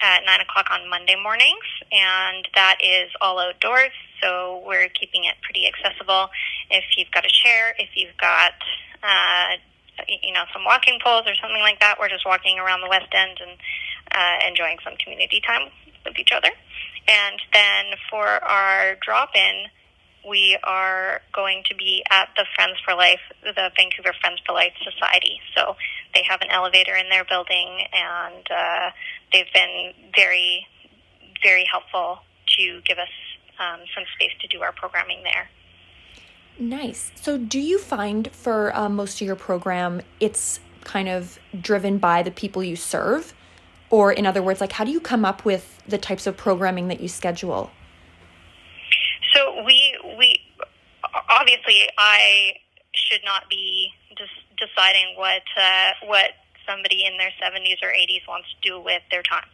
at 0.00 0.22
9 0.24 0.40
o'clock 0.40 0.66
on 0.70 0.88
Monday 0.88 1.16
mornings, 1.20 1.66
and 1.90 2.46
that 2.54 2.78
is 2.82 3.10
all 3.20 3.38
outdoors, 3.38 3.92
so 4.22 4.62
we're 4.66 4.88
keeping 4.88 5.24
it 5.24 5.34
pretty 5.42 5.66
accessible. 5.66 6.30
If 6.70 6.84
you've 6.96 7.10
got 7.10 7.24
a 7.24 7.30
chair, 7.30 7.74
if 7.78 7.90
you've 7.94 8.16
got, 8.20 8.54
uh, 9.02 9.58
you 10.22 10.32
know, 10.32 10.44
some 10.52 10.64
walking 10.64 10.98
poles 11.02 11.26
or 11.26 11.34
something 11.34 11.60
like 11.60 11.80
that, 11.80 11.96
we're 11.98 12.08
just 12.08 12.26
walking 12.26 12.58
around 12.58 12.80
the 12.80 12.88
West 12.88 13.12
End 13.12 13.38
and 13.40 13.58
uh, 14.14 14.46
enjoying 14.46 14.78
some 14.84 14.94
community 15.02 15.40
time 15.46 15.70
with 16.04 16.18
each 16.18 16.30
other. 16.32 16.50
And 17.08 17.40
then 17.52 17.98
for 18.10 18.26
our 18.26 18.96
drop-in, 19.02 19.66
we 20.28 20.58
are 20.62 21.22
going 21.32 21.62
to 21.68 21.74
be 21.74 22.04
at 22.10 22.28
the 22.36 22.44
Friends 22.54 22.76
for 22.84 22.94
Life, 22.94 23.20
the 23.42 23.70
Vancouver 23.76 24.14
Friends 24.20 24.40
for 24.46 24.52
Life 24.52 24.74
Society. 24.84 25.40
So 25.56 25.76
they 26.14 26.22
have 26.28 26.40
an 26.42 26.50
elevator 26.50 26.94
in 26.94 27.08
their 27.08 27.24
building, 27.24 27.86
and 27.92 28.46
uh, 28.50 28.90
they've 29.32 29.52
been 29.52 29.92
very, 30.14 30.66
very 31.42 31.64
helpful 31.70 32.20
to 32.58 32.80
give 32.86 32.98
us 32.98 33.08
um, 33.58 33.80
some 33.94 34.04
space 34.14 34.32
to 34.40 34.48
do 34.48 34.62
our 34.62 34.72
programming 34.72 35.22
there. 35.22 35.48
Nice. 36.58 37.12
So, 37.14 37.38
do 37.38 37.60
you 37.60 37.78
find 37.78 38.30
for 38.32 38.74
uh, 38.74 38.88
most 38.88 39.20
of 39.20 39.26
your 39.26 39.36
program, 39.36 40.02
it's 40.18 40.58
kind 40.82 41.08
of 41.08 41.38
driven 41.60 41.98
by 41.98 42.22
the 42.22 42.30
people 42.30 42.64
you 42.64 42.76
serve? 42.76 43.32
Or, 43.90 44.12
in 44.12 44.26
other 44.26 44.42
words, 44.42 44.60
like 44.60 44.72
how 44.72 44.84
do 44.84 44.90
you 44.90 45.00
come 45.00 45.24
up 45.24 45.44
with 45.44 45.80
the 45.86 45.98
types 45.98 46.26
of 46.26 46.36
programming 46.36 46.88
that 46.88 47.00
you 47.00 47.08
schedule? 47.08 47.70
So, 49.34 49.62
we, 49.64 49.96
we 50.18 50.40
obviously, 51.28 51.88
I 51.96 52.54
should 52.92 53.20
not 53.24 53.48
be 53.48 53.92
just 54.16 54.32
deciding 54.58 55.14
what, 55.16 55.42
uh, 55.56 55.90
what 56.06 56.30
somebody 56.68 57.04
in 57.04 57.16
their 57.16 57.32
70s 57.40 57.80
or 57.82 57.88
80s 57.88 58.28
wants 58.28 58.48
to 58.52 58.68
do 58.68 58.80
with 58.80 59.02
their 59.10 59.22
time. 59.22 59.48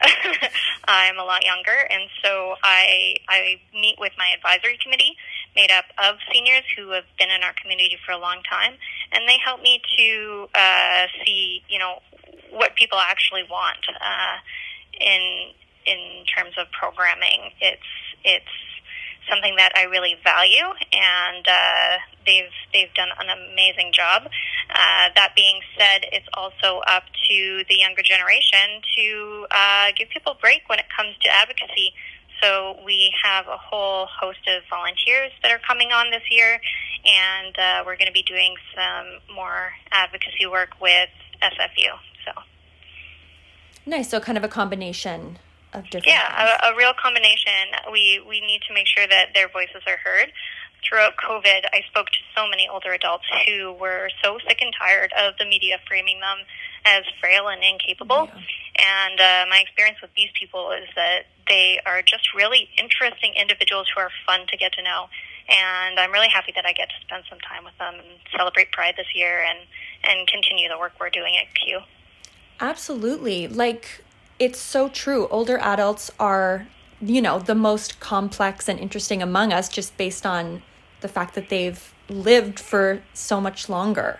I'm 0.88 1.18
a 1.18 1.24
lot 1.24 1.44
younger, 1.44 1.76
and 1.90 2.08
so 2.22 2.54
I 2.62 3.16
I 3.28 3.60
meet 3.74 3.96
with 3.98 4.12
my 4.16 4.32
advisory 4.34 4.78
committee, 4.82 5.16
made 5.54 5.70
up 5.70 5.84
of 5.98 6.16
seniors 6.32 6.64
who 6.76 6.90
have 6.90 7.04
been 7.18 7.30
in 7.30 7.42
our 7.42 7.52
community 7.60 7.98
for 8.06 8.12
a 8.12 8.18
long 8.18 8.42
time, 8.48 8.74
and 9.12 9.28
they 9.28 9.36
help 9.44 9.60
me 9.62 9.82
to 9.98 10.48
uh, 10.54 11.06
see 11.24 11.62
you 11.68 11.78
know 11.78 12.00
what 12.50 12.74
people 12.76 12.98
actually 12.98 13.44
want 13.50 13.84
uh, 13.88 14.36
in 15.00 15.52
in 15.86 16.24
terms 16.24 16.54
of 16.56 16.66
programming. 16.72 17.52
It's 17.60 17.90
it's 18.24 18.56
something 19.28 19.56
that 19.56 19.72
I 19.76 19.84
really 19.84 20.16
value, 20.24 20.64
and 20.92 21.46
uh, 21.46 21.98
they've 22.26 22.52
they've 22.72 22.92
done 22.94 23.08
an 23.18 23.28
amazing 23.28 23.92
job. 23.92 24.24
Uh, 24.70 25.08
that 25.14 25.32
being 25.34 25.60
said, 25.76 26.06
it's 26.12 26.28
also 26.34 26.80
up 26.86 27.04
to 27.28 27.64
the 27.68 27.76
younger 27.76 28.02
generation 28.02 28.80
to 28.96 29.46
uh, 29.50 29.86
give 29.96 30.08
people 30.10 30.32
a 30.32 30.38
break 30.40 30.62
when 30.68 30.78
it 30.78 30.86
comes 30.94 31.16
to 31.22 31.28
advocacy. 31.28 31.92
so 32.42 32.78
we 32.84 33.12
have 33.22 33.46
a 33.48 33.58
whole 33.58 34.06
host 34.06 34.40
of 34.48 34.62
volunteers 34.70 35.32
that 35.42 35.50
are 35.50 35.60
coming 35.66 35.92
on 35.92 36.10
this 36.10 36.22
year, 36.30 36.60
and 37.04 37.58
uh, 37.58 37.82
we're 37.84 37.96
going 37.96 38.08
to 38.08 38.12
be 38.12 38.22
doing 38.22 38.54
some 38.74 39.34
more 39.34 39.72
advocacy 39.92 40.46
work 40.46 40.70
with 40.80 41.10
SFU. 41.42 41.92
So 42.24 42.32
nice. 43.86 44.08
So 44.08 44.20
kind 44.20 44.38
of 44.38 44.44
a 44.44 44.48
combination 44.48 45.38
of 45.72 45.84
different. 45.84 46.06
Yeah, 46.06 46.58
a, 46.62 46.72
a 46.72 46.76
real 46.76 46.92
combination. 47.00 47.74
We 47.92 48.22
we 48.26 48.40
need 48.40 48.62
to 48.68 48.74
make 48.74 48.86
sure 48.86 49.06
that 49.06 49.34
their 49.34 49.48
voices 49.48 49.82
are 49.86 49.98
heard 49.98 50.32
throughout 50.86 51.16
COVID, 51.16 51.64
I 51.72 51.82
spoke 51.88 52.08
to 52.08 52.18
so 52.34 52.48
many 52.48 52.68
older 52.68 52.92
adults 52.92 53.24
who 53.46 53.72
were 53.72 54.10
so 54.22 54.38
sick 54.46 54.58
and 54.60 54.72
tired 54.76 55.12
of 55.12 55.34
the 55.38 55.44
media 55.44 55.78
framing 55.86 56.20
them 56.20 56.38
as 56.84 57.04
frail 57.20 57.48
and 57.48 57.62
incapable. 57.62 58.28
Yeah. 58.32 58.40
And 58.80 59.20
uh, 59.20 59.44
my 59.50 59.60
experience 59.60 59.98
with 60.00 60.10
these 60.16 60.30
people 60.38 60.72
is 60.72 60.88
that 60.96 61.26
they 61.48 61.80
are 61.84 62.02
just 62.02 62.34
really 62.34 62.68
interesting 62.78 63.32
individuals 63.38 63.88
who 63.94 64.00
are 64.00 64.10
fun 64.26 64.46
to 64.48 64.56
get 64.56 64.72
to 64.74 64.82
know. 64.82 65.08
And 65.48 65.98
I'm 65.98 66.12
really 66.12 66.28
happy 66.28 66.52
that 66.54 66.64
I 66.64 66.72
get 66.72 66.88
to 66.88 66.94
spend 67.02 67.24
some 67.28 67.40
time 67.40 67.64
with 67.64 67.76
them 67.78 67.94
and 67.94 68.18
celebrate 68.36 68.72
Pride 68.72 68.94
this 68.96 69.08
year 69.14 69.42
and, 69.42 69.58
and 70.04 70.26
continue 70.28 70.68
the 70.68 70.78
work 70.78 70.92
we're 71.00 71.10
doing 71.10 71.36
at 71.36 71.52
Q. 71.54 71.80
Absolutely. 72.60 73.48
Like, 73.48 74.04
it's 74.40 74.58
so 74.58 74.88
true. 74.88 75.28
Older 75.28 75.58
adults 75.58 76.10
are, 76.18 76.66
you 77.00 77.20
know, 77.20 77.38
the 77.38 77.54
most 77.54 78.00
complex 78.00 78.68
and 78.68 78.80
interesting 78.80 79.22
among 79.22 79.52
us 79.52 79.68
just 79.68 79.96
based 79.98 80.26
on 80.26 80.62
the 81.02 81.08
fact 81.08 81.34
that 81.34 81.50
they've 81.50 81.94
lived 82.08 82.58
for 82.58 83.02
so 83.12 83.40
much 83.40 83.68
longer, 83.68 84.18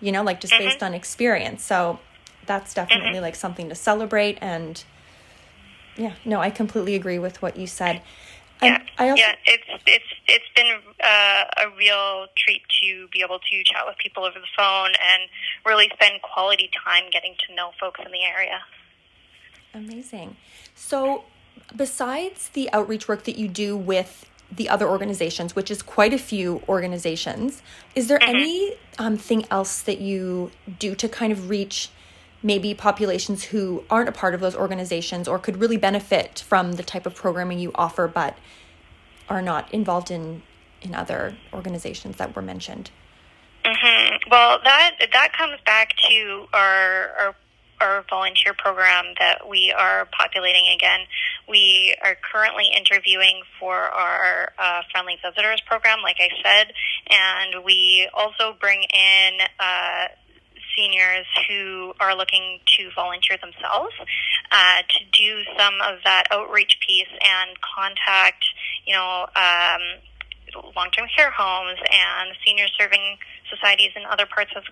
you 0.00 0.12
know, 0.12 0.22
like 0.22 0.40
just 0.40 0.52
mm-hmm. 0.52 0.64
based 0.64 0.82
on 0.82 0.94
experience. 0.94 1.64
So 1.64 1.98
that's 2.46 2.74
definitely 2.74 3.14
mm-hmm. 3.14 3.22
like 3.22 3.34
something 3.34 3.70
to 3.70 3.74
celebrate. 3.74 4.36
And 4.42 4.84
yeah, 5.96 6.14
no, 6.24 6.40
I 6.40 6.50
completely 6.50 6.94
agree 6.94 7.18
with 7.18 7.40
what 7.40 7.56
you 7.56 7.66
said. 7.66 8.02
Yeah, 8.62 8.80
also, 8.96 9.16
yeah, 9.16 9.34
it's 9.44 9.64
it's 9.86 10.04
it's 10.28 10.44
been 10.54 10.70
uh, 11.02 11.44
a 11.64 11.76
real 11.76 12.26
treat 12.36 12.62
to 12.80 13.08
be 13.08 13.20
able 13.20 13.40
to 13.40 13.64
chat 13.64 13.82
with 13.86 13.96
people 13.98 14.24
over 14.24 14.38
the 14.38 14.46
phone 14.56 14.92
and 15.10 15.28
really 15.66 15.90
spend 15.92 16.22
quality 16.22 16.70
time 16.84 17.10
getting 17.10 17.34
to 17.48 17.54
know 17.56 17.72
folks 17.80 17.98
in 18.06 18.12
the 18.12 18.22
area. 18.22 18.60
Amazing. 19.74 20.36
So, 20.74 21.24
besides 21.74 22.48
the 22.50 22.70
outreach 22.72 23.08
work 23.08 23.24
that 23.24 23.36
you 23.36 23.48
do 23.48 23.76
with 23.76 24.26
the 24.54 24.68
other 24.68 24.88
organizations, 24.88 25.56
which 25.56 25.70
is 25.70 25.82
quite 25.82 26.12
a 26.12 26.18
few 26.18 26.62
organizations. 26.68 27.62
Is 27.94 28.08
there 28.08 28.18
mm-hmm. 28.18 28.36
any 28.36 28.74
um, 28.98 29.16
thing 29.16 29.46
else 29.50 29.80
that 29.82 30.00
you 30.00 30.50
do 30.78 30.94
to 30.94 31.08
kind 31.08 31.32
of 31.32 31.48
reach 31.48 31.88
maybe 32.42 32.74
populations 32.74 33.44
who 33.44 33.84
aren't 33.88 34.08
a 34.08 34.12
part 34.12 34.34
of 34.34 34.40
those 34.40 34.54
organizations 34.54 35.28
or 35.28 35.38
could 35.38 35.58
really 35.58 35.76
benefit 35.76 36.40
from 36.40 36.72
the 36.72 36.82
type 36.82 37.06
of 37.06 37.14
programming 37.14 37.58
you 37.58 37.70
offer, 37.74 38.08
but 38.08 38.36
are 39.28 39.42
not 39.42 39.72
involved 39.72 40.10
in 40.10 40.42
in 40.82 40.94
other 40.96 41.36
organizations 41.52 42.16
that 42.16 42.34
were 42.34 42.42
mentioned? 42.42 42.90
Mm-hmm. 43.64 44.28
Well, 44.30 44.58
that 44.64 44.96
that 45.12 45.32
comes 45.32 45.60
back 45.64 45.94
to 46.08 46.46
our 46.52 47.10
our 47.18 47.36
our 47.82 48.04
volunteer 48.08 48.54
program 48.54 49.06
that 49.18 49.48
we 49.48 49.74
are 49.76 50.08
populating 50.16 50.72
again. 50.74 51.00
We 51.48 51.94
are 52.02 52.16
currently 52.32 52.70
interviewing 52.74 53.42
for 53.58 53.74
our 53.74 54.52
uh, 54.58 54.82
Friendly 54.92 55.18
Visitors 55.22 55.60
program, 55.66 55.98
like 56.02 56.16
I 56.20 56.30
said, 56.42 56.72
and 57.10 57.64
we 57.64 58.08
also 58.14 58.56
bring 58.58 58.82
in 58.82 59.38
uh, 59.58 60.06
seniors 60.76 61.26
who 61.48 61.92
are 62.00 62.16
looking 62.16 62.60
to 62.78 62.88
volunteer 62.94 63.36
themselves 63.36 63.92
uh, 64.50 64.80
to 64.88 65.04
do 65.12 65.42
some 65.58 65.74
of 65.82 65.98
that 66.04 66.24
outreach 66.30 66.78
piece 66.86 67.12
and 67.20 67.50
contact, 67.60 68.44
you 68.86 68.94
know, 68.94 69.26
um, 69.36 69.82
long-term 70.76 71.08
care 71.16 71.30
homes 71.30 71.78
and 71.90 72.36
senior 72.44 72.66
serving 72.78 73.18
societies 73.50 73.90
in 73.96 74.04
other 74.06 74.26
parts 74.26 74.52
of 74.56 74.64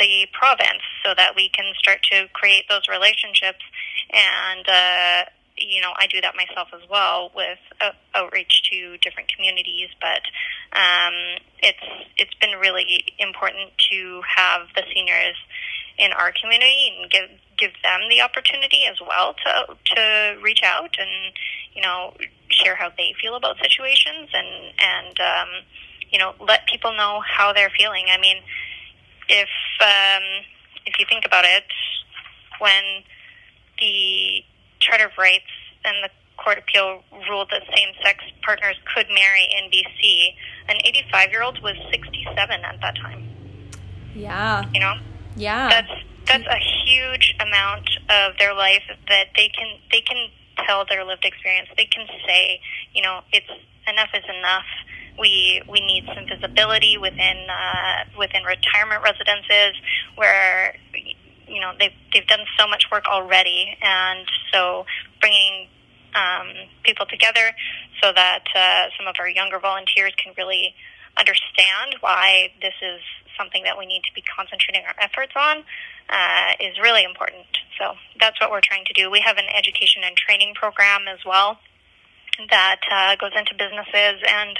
the 0.00 0.26
province 0.32 0.82
so 1.04 1.14
that 1.14 1.36
we 1.36 1.48
can 1.50 1.72
start 1.78 2.00
to 2.10 2.26
create 2.32 2.64
those 2.68 2.88
relationships. 2.88 3.62
And 4.10 4.66
uh, 4.66 5.30
you 5.60 5.80
know 5.80 5.92
I 5.96 6.06
do 6.06 6.20
that 6.20 6.34
myself 6.34 6.68
as 6.74 6.88
well 6.88 7.30
with 7.36 7.58
uh, 7.80 7.92
outreach 8.14 8.62
to 8.72 8.96
different 8.98 9.30
communities. 9.32 9.90
But 10.00 10.24
um, 10.72 11.14
it's 11.62 11.86
it's 12.16 12.34
been 12.40 12.58
really 12.58 13.04
important 13.18 13.70
to 13.92 14.22
have 14.26 14.66
the 14.74 14.82
seniors 14.92 15.36
in 15.98 16.12
our 16.12 16.32
community 16.32 16.96
and 16.96 17.10
give 17.10 17.28
give 17.58 17.72
them 17.82 18.08
the 18.08 18.22
opportunity 18.22 18.88
as 18.90 18.96
well 19.00 19.34
to 19.34 19.76
to 19.94 20.40
reach 20.42 20.62
out 20.64 20.96
and 20.98 21.32
you 21.74 21.82
know 21.82 22.14
share 22.48 22.74
how 22.74 22.90
they 22.96 23.14
feel 23.20 23.36
about 23.36 23.56
situations 23.60 24.28
and 24.32 24.72
and 24.80 25.20
um, 25.20 25.48
you 26.10 26.18
know 26.18 26.34
let 26.40 26.66
people 26.66 26.96
know 26.96 27.20
how 27.20 27.52
they're 27.52 27.72
feeling. 27.76 28.06
I 28.10 28.18
mean 28.18 28.38
if 29.30 29.48
um, 29.80 30.44
if 30.86 30.98
you 30.98 31.06
think 31.08 31.24
about 31.24 31.44
it, 31.44 31.64
when 32.58 33.04
the 33.78 34.44
Charter 34.80 35.06
of 35.06 35.12
Rights 35.16 35.50
and 35.84 36.04
the 36.04 36.10
Court 36.36 36.58
Appeal 36.58 37.02
ruled 37.28 37.48
that 37.50 37.62
same-sex 37.74 38.24
partners 38.42 38.76
could 38.94 39.06
marry 39.08 39.46
in 39.56 39.70
BC, 39.70 40.34
an 40.68 40.76
85-year-old 41.12 41.62
was 41.62 41.76
67 41.90 42.60
at 42.64 42.80
that 42.80 42.96
time. 42.96 43.28
Yeah. 44.14 44.64
You 44.74 44.80
know. 44.80 44.94
Yeah. 45.36 45.68
That's 45.68 46.02
that's 46.26 46.46
a 46.46 46.58
huge 46.84 47.34
amount 47.40 47.88
of 48.08 48.36
their 48.38 48.54
life 48.54 48.82
that 49.08 49.28
they 49.36 49.48
can 49.48 49.78
they 49.90 50.00
can 50.00 50.28
tell 50.66 50.84
their 50.88 51.04
lived 51.04 51.24
experience. 51.24 51.68
They 51.76 51.86
can 51.86 52.06
say, 52.26 52.60
you 52.94 53.02
know, 53.02 53.20
it's 53.32 53.50
enough 53.88 54.10
is 54.14 54.24
enough 54.38 54.66
we 55.20 55.62
we 55.68 55.80
need 55.80 56.04
some 56.06 56.24
visibility 56.26 56.96
within 56.96 57.46
uh, 57.48 58.04
within 58.18 58.42
retirement 58.42 59.04
residences 59.04 59.76
where 60.16 60.74
you 61.46 61.60
know 61.60 61.72
they've 61.78 61.94
they've 62.12 62.26
done 62.26 62.46
so 62.58 62.66
much 62.66 62.86
work 62.90 63.04
already, 63.06 63.76
and 63.82 64.26
so 64.52 64.86
bringing 65.20 65.68
um, 66.14 66.48
people 66.82 67.06
together 67.06 67.52
so 68.02 68.12
that 68.12 68.44
uh, 68.56 68.88
some 68.98 69.06
of 69.06 69.14
our 69.18 69.28
younger 69.28 69.58
volunteers 69.60 70.12
can 70.16 70.32
really 70.38 70.74
understand 71.18 72.00
why 72.00 72.48
this 72.62 72.74
is 72.80 73.00
something 73.36 73.62
that 73.64 73.76
we 73.78 73.84
need 73.86 74.02
to 74.04 74.14
be 74.14 74.22
concentrating 74.22 74.82
our 74.86 74.94
efforts 74.98 75.32
on 75.36 75.58
uh, 76.08 76.52
is 76.60 76.78
really 76.82 77.04
important. 77.04 77.46
So 77.78 77.92
that's 78.18 78.40
what 78.40 78.50
we're 78.50 78.64
trying 78.64 78.84
to 78.86 78.92
do. 78.92 79.10
We 79.10 79.22
have 79.24 79.36
an 79.36 79.46
education 79.54 80.02
and 80.04 80.16
training 80.16 80.54
program 80.54 81.08
as 81.08 81.20
well 81.24 81.58
that 82.50 82.80
uh, 82.90 83.16
goes 83.16 83.32
into 83.36 83.54
businesses 83.54 84.22
and 84.26 84.58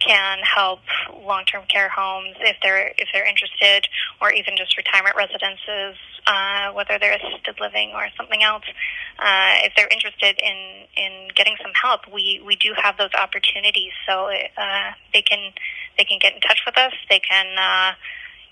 can 0.00 0.38
help 0.42 0.80
long-term 1.12 1.64
care 1.68 1.88
homes 1.88 2.34
if 2.40 2.56
they're 2.62 2.88
if 2.98 3.08
they're 3.12 3.26
interested, 3.26 3.86
or 4.20 4.32
even 4.32 4.56
just 4.56 4.76
retirement 4.76 5.14
residences, 5.14 5.96
uh, 6.26 6.72
whether 6.72 6.98
they're 6.98 7.16
assisted 7.16 7.60
living 7.60 7.92
or 7.94 8.08
something 8.16 8.42
else. 8.42 8.64
Uh, 9.18 9.60
if 9.68 9.72
they're 9.76 9.92
interested 9.92 10.40
in 10.40 10.86
in 10.96 11.28
getting 11.36 11.54
some 11.62 11.72
help, 11.80 12.00
we 12.12 12.40
we 12.44 12.56
do 12.56 12.72
have 12.76 12.96
those 12.96 13.12
opportunities, 13.12 13.92
so 14.08 14.28
uh, 14.56 14.90
they 15.12 15.22
can 15.22 15.52
they 15.98 16.04
can 16.04 16.18
get 16.18 16.34
in 16.34 16.40
touch 16.40 16.60
with 16.64 16.78
us. 16.78 16.92
They 17.10 17.20
can, 17.20 17.46
uh, 17.58 17.92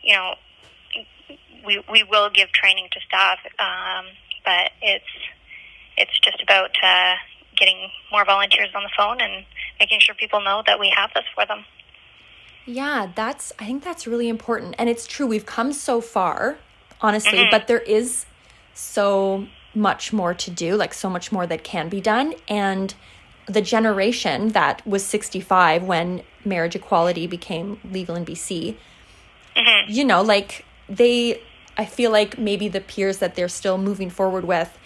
you 0.03 0.15
know, 0.15 0.35
we 1.65 1.83
we 1.91 2.05
will 2.05 2.29
give 2.29 2.53
training 2.53 2.89
to 2.93 3.01
staff, 3.01 3.39
um, 3.59 4.05
but 4.45 4.71
it's 4.83 5.13
it's 5.97 6.19
just 6.21 6.43
about 6.43 6.77
uh, 6.83 7.15
getting 7.59 7.91
more 8.11 8.25
volunteers 8.25 8.69
on 8.75 8.83
the 8.83 8.91
phone 8.97 9.21
and 9.21 9.45
making 9.81 10.01
sure 10.01 10.15
people 10.15 10.41
know 10.41 10.63
that 10.67 10.79
we 10.79 10.93
have 10.95 11.11
this 11.15 11.25
for 11.35 11.47
them. 11.47 11.65
Yeah, 12.67 13.11
that's 13.15 13.53
I 13.59 13.65
think 13.65 13.83
that's 13.83 14.07
really 14.07 14.29
important. 14.29 14.75
And 14.79 14.89
it's 14.89 15.07
true 15.07 15.27
we've 15.27 15.47
come 15.47 15.73
so 15.73 16.01
far, 16.01 16.59
honestly, 17.01 17.39
mm-hmm. 17.39 17.51
but 17.51 17.67
there 17.67 17.81
is 17.81 18.27
so 18.75 19.47
much 19.75 20.13
more 20.13 20.35
to 20.35 20.51
do, 20.51 20.77
like 20.77 20.93
so 20.93 21.09
much 21.09 21.33
more 21.33 21.47
that 21.47 21.65
can 21.65 21.89
be 21.89 22.01
done 22.01 22.35
and 22.49 22.95
the 23.49 23.63
generation 23.63 24.49
that 24.51 24.87
was 24.87 25.05
65 25.05 25.83
when 25.83 26.23
marriage 26.45 26.77
equality 26.77 27.27
became 27.27 27.81
legal 27.91 28.15
in 28.15 28.25
BC. 28.25 28.77
Mm-hmm. 29.57 29.91
You 29.91 30.05
know, 30.05 30.23
like 30.23 30.65
they 30.89 31.41
I 31.77 31.85
feel 31.85 32.11
like 32.11 32.39
maybe 32.39 32.69
the 32.69 32.81
peers 32.81 33.19
that 33.19 33.35
they're 33.35 33.49
still 33.49 33.79
moving 33.79 34.11
forward 34.11 34.45
with 34.45 34.78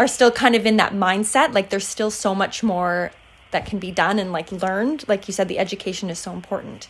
are 0.00 0.08
still 0.08 0.30
kind 0.30 0.54
of 0.54 0.64
in 0.64 0.78
that 0.78 0.94
mindset 0.94 1.52
like 1.52 1.68
there's 1.68 1.86
still 1.86 2.10
so 2.10 2.34
much 2.34 2.62
more 2.62 3.12
that 3.50 3.66
can 3.66 3.78
be 3.78 3.90
done 3.90 4.18
and 4.18 4.32
like 4.32 4.50
learned. 4.50 5.06
Like 5.06 5.28
you 5.28 5.34
said 5.34 5.46
the 5.48 5.58
education 5.58 6.08
is 6.08 6.18
so 6.18 6.32
important. 6.32 6.88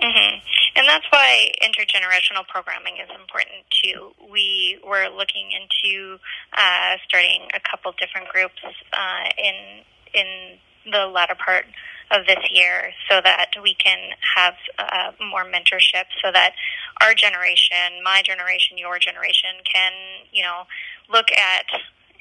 Mm-hmm. 0.00 0.40
and 0.76 0.86
that's 0.86 1.06
why 1.10 1.50
intergenerational 1.62 2.46
programming 2.48 2.96
is 3.02 3.08
important 3.18 3.64
too. 3.82 4.12
We 4.30 4.78
were 4.86 5.08
looking 5.08 5.48
into 5.52 6.18
uh, 6.52 6.96
starting 7.08 7.48
a 7.54 7.60
couple 7.60 7.92
different 7.98 8.28
groups 8.28 8.60
uh, 8.92 9.28
in 9.38 9.84
in 10.14 10.58
the 10.92 11.06
latter 11.06 11.34
part 11.34 11.64
of 12.10 12.26
this 12.26 12.44
year 12.50 12.92
so 13.10 13.20
that 13.22 13.52
we 13.62 13.74
can 13.74 13.98
have 14.36 14.54
uh, 14.78 15.12
more 15.18 15.44
mentorship 15.44 16.06
so 16.22 16.30
that 16.30 16.52
our 17.00 17.14
generation 17.14 18.04
my 18.04 18.22
generation 18.22 18.78
your 18.78 18.98
generation 18.98 19.50
can 19.64 19.92
you 20.30 20.42
know 20.42 20.64
look 21.10 21.32
at 21.32 21.66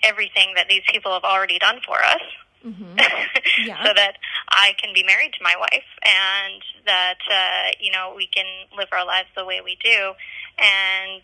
everything 0.04 0.54
that 0.56 0.68
these 0.70 0.84
people 0.92 1.14
have 1.14 1.24
already 1.24 1.60
done 1.60 1.80
for 1.86 1.98
us 2.04 2.22
mm-hmm. 2.66 2.98
yeah. 3.66 3.84
so 3.84 3.94
that 3.94 4.18
I 4.50 4.74
can 4.82 4.94
be 4.94 5.04
married 5.04 5.34
to 5.34 5.44
my 5.44 5.56
wife 5.60 5.90
and 6.04 6.62
that 6.86 7.20
uh, 7.30 7.72
you 7.80 7.92
know 7.92 8.14
we 8.16 8.28
can 8.28 8.46
live 8.78 8.90
our 8.92 9.06
lives 9.06 9.30
the 9.36 9.46
way 9.46 9.62
we 9.64 9.78
do, 9.84 10.14
and 10.58 11.22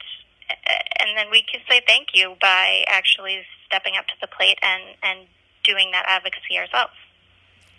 and 1.00 1.18
then 1.18 1.28
we 1.32 1.44
can 1.52 1.62
say 1.70 1.82
thank 1.88 2.10
you 2.14 2.36
by 2.42 2.84
actually 2.88 3.42
stepping 3.66 3.94
up 3.98 4.08
to 4.08 4.14
the 4.22 4.28
plate 4.28 4.60
and 4.62 4.84
and 5.04 5.28
doing 5.64 5.92
that 5.92 6.06
advocacy 6.08 6.58
ourselves. 6.58 6.94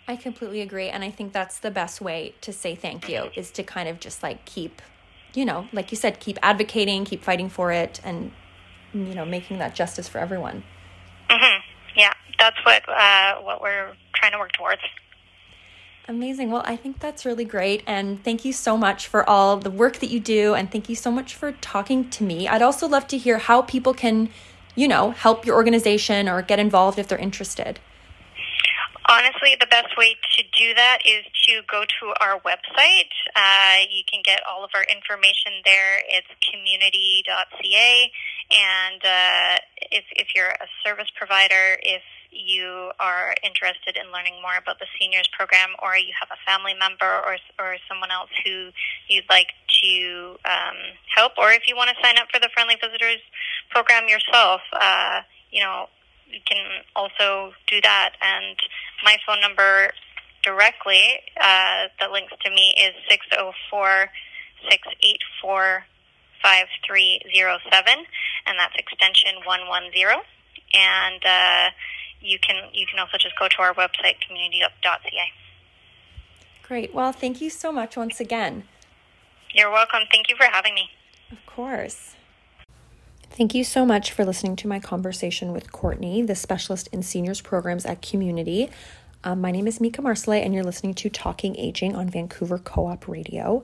I 0.08 0.16
completely 0.16 0.60
agree. 0.60 0.88
And 0.88 1.04
I 1.04 1.10
think 1.10 1.32
that's 1.32 1.58
the 1.58 1.70
best 1.70 2.00
way 2.00 2.34
to 2.40 2.52
say 2.52 2.74
thank 2.74 3.08
you 3.08 3.30
is 3.36 3.50
to 3.52 3.62
kind 3.62 3.88
of 3.88 4.00
just 4.00 4.22
like 4.22 4.44
keep, 4.44 4.82
you 5.34 5.44
know, 5.44 5.68
like 5.72 5.92
you 5.92 5.96
said, 5.96 6.18
keep 6.18 6.38
advocating, 6.42 7.04
keep 7.04 7.22
fighting 7.22 7.48
for 7.48 7.70
it, 7.70 8.00
and, 8.02 8.32
you 8.92 9.14
know, 9.14 9.24
making 9.24 9.58
that 9.58 9.74
justice 9.74 10.08
for 10.08 10.18
everyone. 10.18 10.64
Mm-hmm. 11.32 11.60
Yeah, 11.96 12.12
that's 12.38 12.56
what, 12.64 12.82
uh, 12.88 13.40
what 13.40 13.62
we're 13.62 13.92
trying 14.14 14.32
to 14.32 14.38
work 14.38 14.52
towards. 14.52 14.82
Amazing. 16.08 16.50
Well, 16.50 16.62
I 16.66 16.76
think 16.76 16.98
that's 16.98 17.24
really 17.24 17.44
great. 17.44 17.82
And 17.86 18.22
thank 18.22 18.44
you 18.44 18.52
so 18.52 18.76
much 18.76 19.06
for 19.06 19.28
all 19.28 19.56
the 19.56 19.70
work 19.70 19.98
that 20.00 20.10
you 20.10 20.20
do. 20.20 20.54
And 20.54 20.70
thank 20.70 20.88
you 20.88 20.96
so 20.96 21.10
much 21.10 21.34
for 21.34 21.52
talking 21.52 22.10
to 22.10 22.24
me. 22.24 22.48
I'd 22.48 22.62
also 22.62 22.88
love 22.88 23.06
to 23.08 23.18
hear 23.18 23.38
how 23.38 23.62
people 23.62 23.94
can, 23.94 24.28
you 24.74 24.88
know, 24.88 25.12
help 25.12 25.46
your 25.46 25.54
organization 25.54 26.28
or 26.28 26.42
get 26.42 26.58
involved 26.58 26.98
if 26.98 27.06
they're 27.06 27.18
interested. 27.18 27.78
Honestly, 29.08 29.56
the 29.60 29.66
best 29.66 29.96
way 29.96 30.16
to 30.36 30.42
do 30.56 30.74
that 30.74 30.98
is 31.04 31.24
to 31.46 31.60
go 31.70 31.84
to 32.00 32.14
our 32.20 32.40
website. 32.40 33.10
Uh, 33.34 33.84
you 33.90 34.02
can 34.10 34.22
get 34.24 34.40
all 34.48 34.64
of 34.64 34.70
our 34.74 34.84
information 34.84 35.52
there. 35.64 36.00
It's 36.08 36.28
qmunity.ca. 36.40 38.10
And 38.52 39.00
uh, 39.00 39.56
if, 39.90 40.04
if 40.12 40.34
you're 40.34 40.52
a 40.52 40.68
service 40.84 41.08
provider, 41.16 41.80
if 41.82 42.02
you 42.30 42.92
are 43.00 43.34
interested 43.44 43.96
in 43.96 44.12
learning 44.12 44.40
more 44.40 44.56
about 44.56 44.78
the 44.78 44.86
seniors 45.00 45.28
program, 45.36 45.72
or 45.82 45.96
you 45.96 46.12
have 46.18 46.28
a 46.32 46.40
family 46.44 46.72
member 46.76 47.08
or, 47.24 47.36
or 47.58 47.76
someone 47.88 48.10
else 48.10 48.30
who 48.44 48.70
you'd 49.08 49.28
like 49.28 49.52
to 49.82 50.36
um, 50.44 50.76
help, 51.14 51.32
or 51.38 51.52
if 51.52 51.68
you 51.68 51.76
want 51.76 51.90
to 51.90 51.96
sign 52.02 52.16
up 52.16 52.28
for 52.32 52.40
the 52.40 52.48
Friendly 52.52 52.76
Visitors 52.80 53.20
program 53.70 54.08
yourself, 54.08 54.60
uh, 54.72 55.20
you 55.50 55.60
know, 55.60 55.88
you 56.28 56.40
can 56.44 56.84
also 56.96 57.52
do 57.68 57.80
that. 57.82 58.16
And 58.20 58.56
my 59.04 59.16
phone 59.26 59.40
number 59.40 59.92
directly 60.42 61.20
uh, 61.40 61.88
that 62.00 62.10
links 62.10 62.32
to 62.44 62.50
me 62.50 62.74
is 62.80 62.92
604 63.08 64.08
684 64.68 65.84
5307, 66.42 68.04
and 68.46 68.58
that's 68.58 68.74
extension 68.76 69.40
110. 69.46 70.20
And 70.74 71.22
uh, 71.24 71.70
you 72.20 72.38
can 72.38 72.70
you 72.72 72.86
can 72.86 72.98
also 72.98 73.18
just 73.18 73.38
go 73.38 73.48
to 73.48 73.58
our 73.60 73.74
website 73.74 74.16
qmunity.ca. 74.22 75.26
Great. 76.62 76.94
Well, 76.94 77.12
thank 77.12 77.40
you 77.40 77.50
so 77.50 77.72
much 77.72 77.96
once 77.96 78.20
again. 78.20 78.64
You're 79.54 79.70
welcome. 79.70 80.00
Thank 80.10 80.30
you 80.30 80.36
for 80.36 80.46
having 80.50 80.74
me. 80.74 80.90
Of 81.30 81.44
course. 81.46 82.14
Thank 83.30 83.54
you 83.54 83.64
so 83.64 83.86
much 83.86 84.12
for 84.12 84.24
listening 84.24 84.56
to 84.56 84.68
my 84.68 84.78
conversation 84.78 85.52
with 85.52 85.72
Courtney, 85.72 86.22
the 86.22 86.34
specialist 86.34 86.88
in 86.92 87.02
seniors 87.02 87.40
programs 87.40 87.86
at 87.86 88.02
Qmunity. 88.02 88.70
Um, 89.24 89.40
my 89.40 89.50
name 89.50 89.66
is 89.66 89.80
Mika 89.80 90.02
Marcellet, 90.02 90.44
and 90.44 90.52
you're 90.52 90.64
listening 90.64 90.94
to 90.94 91.08
Talking 91.08 91.56
Aging 91.56 91.94
on 91.94 92.10
Vancouver 92.10 92.58
Co 92.58 92.86
op 92.86 93.08
Radio, 93.08 93.62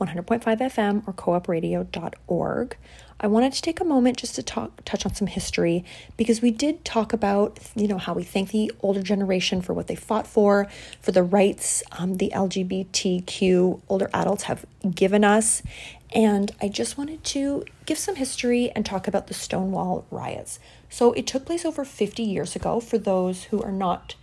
100.5 0.00 0.42
FM 0.42 1.06
or 1.06 1.12
coopradio.org. 1.12 2.76
I 3.22 3.26
wanted 3.26 3.52
to 3.52 3.60
take 3.60 3.80
a 3.80 3.84
moment 3.84 4.16
just 4.16 4.34
to 4.36 4.42
talk 4.42 4.82
touch 4.86 5.04
on 5.04 5.14
some 5.14 5.26
history 5.26 5.84
because 6.16 6.40
we 6.40 6.50
did 6.50 6.86
talk 6.86 7.12
about 7.12 7.60
you 7.76 7.86
know 7.86 7.98
how 7.98 8.14
we 8.14 8.22
thank 8.24 8.50
the 8.50 8.72
older 8.80 9.02
generation 9.02 9.60
for 9.60 9.74
what 9.74 9.88
they 9.88 9.94
fought 9.94 10.26
for, 10.26 10.66
for 11.02 11.12
the 11.12 11.22
rights 11.22 11.82
um, 11.98 12.14
the 12.14 12.32
LGBTQ 12.34 13.82
older 13.90 14.08
adults 14.14 14.44
have 14.44 14.64
given 14.94 15.22
us, 15.22 15.62
and 16.14 16.50
I 16.62 16.68
just 16.68 16.96
wanted 16.96 17.22
to 17.24 17.64
give 17.84 17.98
some 17.98 18.16
history 18.16 18.70
and 18.70 18.86
talk 18.86 19.06
about 19.06 19.26
the 19.26 19.34
Stonewall 19.34 20.06
riots. 20.10 20.58
So 20.88 21.12
it 21.12 21.26
took 21.26 21.44
place 21.44 21.66
over 21.66 21.84
50 21.84 22.22
years 22.22 22.56
ago 22.56 22.80
for 22.80 22.96
those 22.96 23.44
who 23.44 23.62
are 23.62 23.72
not 23.72 24.14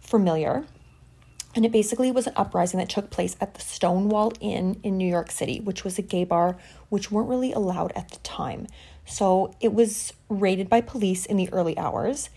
familiar. 0.00 0.64
And 1.54 1.64
it 1.64 1.72
basically 1.72 2.12
was 2.12 2.26
an 2.26 2.32
uprising 2.36 2.78
that 2.78 2.88
took 2.88 3.10
place 3.10 3.36
at 3.40 3.54
the 3.54 3.60
Stonewall 3.60 4.32
Inn 4.40 4.78
in 4.82 4.96
New 4.96 5.08
York 5.08 5.30
City, 5.30 5.60
which 5.60 5.82
was 5.82 5.98
a 5.98 6.02
gay 6.02 6.24
bar 6.24 6.56
which 6.88 7.10
weren't 7.10 7.28
really 7.28 7.52
allowed 7.52 7.92
at 7.96 8.10
the 8.10 8.18
time. 8.18 8.66
So 9.04 9.54
it 9.60 9.72
was 9.72 10.12
raided 10.28 10.68
by 10.68 10.80
police 10.80 11.26
in 11.26 11.36
the 11.36 11.52
early 11.52 11.76
hours, 11.76 12.30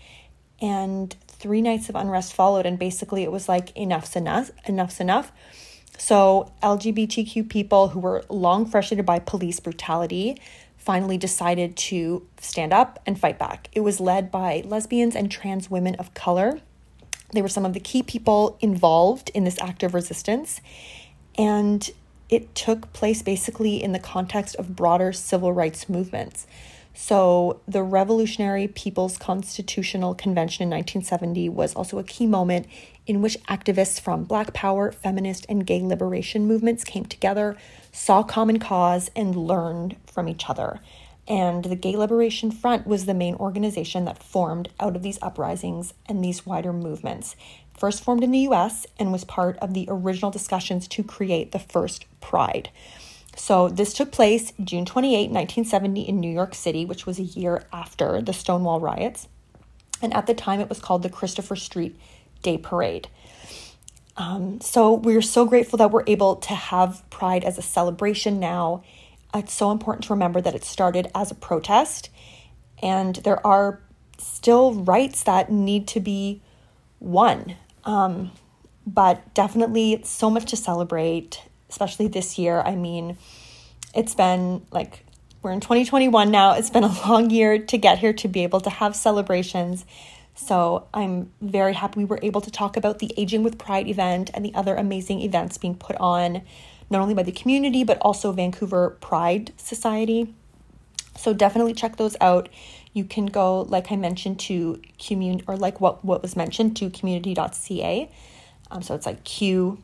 and 0.60 1.14
three 1.28 1.62
nights 1.62 1.88
of 1.88 1.94
unrest 1.94 2.34
followed. 2.34 2.66
And 2.66 2.78
basically, 2.78 3.22
it 3.22 3.30
was 3.30 3.48
like 3.48 3.70
enough's 3.76 4.16
enough, 4.16 4.50
enough's 4.66 4.98
enough. 4.98 5.30
So, 5.96 6.52
LGBTQ 6.62 7.48
people 7.48 7.88
who 7.88 8.00
were 8.00 8.24
long 8.28 8.66
frustrated 8.66 9.06
by 9.06 9.20
police 9.20 9.60
brutality 9.60 10.40
finally 10.76 11.16
decided 11.16 11.76
to 11.76 12.26
stand 12.40 12.72
up 12.72 12.98
and 13.06 13.18
fight 13.18 13.38
back. 13.38 13.68
It 13.72 13.80
was 13.80 14.00
led 14.00 14.30
by 14.30 14.62
lesbians 14.66 15.14
and 15.14 15.30
trans 15.30 15.70
women 15.70 15.94
of 15.94 16.12
color. 16.12 16.60
They 17.34 17.42
were 17.42 17.48
some 17.48 17.66
of 17.66 17.74
the 17.74 17.80
key 17.80 18.02
people 18.02 18.56
involved 18.60 19.30
in 19.34 19.44
this 19.44 19.58
act 19.60 19.82
of 19.82 19.94
resistance. 19.94 20.60
And 21.36 21.90
it 22.28 22.54
took 22.54 22.92
place 22.92 23.22
basically 23.22 23.82
in 23.82 23.92
the 23.92 23.98
context 23.98 24.56
of 24.56 24.74
broader 24.74 25.12
civil 25.12 25.52
rights 25.52 25.88
movements. 25.88 26.46
So, 26.96 27.60
the 27.66 27.82
Revolutionary 27.82 28.68
People's 28.68 29.18
Constitutional 29.18 30.14
Convention 30.14 30.62
in 30.62 30.70
1970 30.70 31.48
was 31.48 31.74
also 31.74 31.98
a 31.98 32.04
key 32.04 32.24
moment 32.24 32.66
in 33.04 33.20
which 33.20 33.36
activists 33.48 34.00
from 34.00 34.22
Black 34.22 34.52
Power, 34.52 34.92
feminist, 34.92 35.44
and 35.48 35.66
gay 35.66 35.82
liberation 35.82 36.46
movements 36.46 36.84
came 36.84 37.04
together, 37.04 37.56
saw 37.90 38.22
common 38.22 38.60
cause, 38.60 39.10
and 39.16 39.34
learned 39.34 39.96
from 40.06 40.28
each 40.28 40.48
other. 40.48 40.80
And 41.26 41.64
the 41.64 41.76
Gay 41.76 41.96
Liberation 41.96 42.50
Front 42.50 42.86
was 42.86 43.06
the 43.06 43.14
main 43.14 43.34
organization 43.36 44.04
that 44.04 44.22
formed 44.22 44.68
out 44.78 44.94
of 44.94 45.02
these 45.02 45.18
uprisings 45.22 45.94
and 46.06 46.22
these 46.22 46.44
wider 46.44 46.72
movements. 46.72 47.34
First 47.76 48.04
formed 48.04 48.22
in 48.22 48.30
the 48.30 48.46
US 48.50 48.86
and 48.98 49.10
was 49.10 49.24
part 49.24 49.58
of 49.58 49.74
the 49.74 49.86
original 49.88 50.30
discussions 50.30 50.86
to 50.88 51.02
create 51.02 51.52
the 51.52 51.58
first 51.58 52.04
Pride. 52.20 52.70
So 53.36 53.68
this 53.68 53.92
took 53.92 54.12
place 54.12 54.52
June 54.62 54.84
28, 54.84 55.30
1970, 55.30 56.02
in 56.02 56.20
New 56.20 56.30
York 56.30 56.54
City, 56.54 56.84
which 56.84 57.04
was 57.04 57.18
a 57.18 57.24
year 57.24 57.64
after 57.72 58.22
the 58.22 58.32
Stonewall 58.32 58.80
riots. 58.80 59.28
And 60.00 60.14
at 60.14 60.26
the 60.26 60.34
time, 60.34 60.60
it 60.60 60.68
was 60.68 60.78
called 60.78 61.02
the 61.02 61.10
Christopher 61.10 61.56
Street 61.56 61.98
Day 62.42 62.58
Parade. 62.58 63.08
Um, 64.16 64.60
so 64.60 64.94
we're 64.94 65.22
so 65.22 65.44
grateful 65.44 65.76
that 65.78 65.90
we're 65.90 66.04
able 66.06 66.36
to 66.36 66.54
have 66.54 67.02
Pride 67.10 67.44
as 67.44 67.58
a 67.58 67.62
celebration 67.62 68.38
now. 68.38 68.84
It's 69.34 69.52
so 69.52 69.70
important 69.70 70.04
to 70.04 70.12
remember 70.12 70.40
that 70.40 70.54
it 70.54 70.64
started 70.64 71.10
as 71.14 71.30
a 71.30 71.34
protest, 71.34 72.10
and 72.82 73.16
there 73.16 73.44
are 73.46 73.80
still 74.18 74.74
rights 74.74 75.24
that 75.24 75.50
need 75.50 75.88
to 75.88 76.00
be 76.00 76.40
won. 77.00 77.56
Um, 77.84 78.30
but 78.86 79.34
definitely 79.34 80.00
so 80.04 80.30
much 80.30 80.50
to 80.50 80.56
celebrate 80.56 81.42
especially 81.74 82.06
this 82.06 82.38
year. 82.38 82.60
I 82.60 82.76
mean, 82.76 83.16
it's 83.94 84.14
been 84.14 84.64
like 84.70 85.04
we're 85.42 85.52
in 85.52 85.60
2021 85.60 86.30
now. 86.30 86.52
It's 86.52 86.70
been 86.70 86.84
a 86.84 87.00
long 87.08 87.30
year 87.30 87.58
to 87.58 87.78
get 87.78 87.98
here 87.98 88.12
to 88.14 88.28
be 88.28 88.44
able 88.44 88.60
to 88.60 88.70
have 88.70 88.94
celebrations. 88.94 89.84
So 90.36 90.86
I'm 90.94 91.32
very 91.40 91.74
happy 91.74 92.00
we 92.00 92.04
were 92.04 92.20
able 92.22 92.40
to 92.40 92.50
talk 92.50 92.76
about 92.76 92.98
the 92.98 93.12
Aging 93.16 93.42
with 93.42 93.58
Pride 93.58 93.88
event 93.88 94.30
and 94.34 94.44
the 94.44 94.54
other 94.54 94.74
amazing 94.74 95.20
events 95.20 95.58
being 95.58 95.76
put 95.76 95.96
on, 95.96 96.42
not 96.90 97.00
only 97.00 97.14
by 97.14 97.22
the 97.22 97.32
community, 97.32 97.84
but 97.84 97.98
also 98.00 98.32
Vancouver 98.32 98.90
Pride 99.00 99.52
Society. 99.56 100.34
So 101.16 101.32
definitely 101.32 101.74
check 101.74 101.96
those 101.96 102.16
out. 102.20 102.48
You 102.92 103.04
can 103.04 103.26
go, 103.26 103.62
like 103.62 103.90
I 103.90 103.96
mentioned, 103.96 104.40
to 104.40 104.80
commun 104.98 105.42
or 105.46 105.56
like 105.56 105.80
what, 105.80 106.04
what 106.04 106.22
was 106.22 106.36
mentioned 106.36 106.76
to 106.76 106.90
qmunity.ca. 106.90 108.10
Um, 108.70 108.82
so 108.82 108.94
it's 108.94 109.06
like 109.06 109.24
Q 109.24 109.78